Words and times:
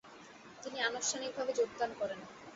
তিনি 0.63 0.77
আনুষ্ঠানিকভাবে 0.81 1.51
যোগদান 1.53 1.91
করেন। 1.99 2.19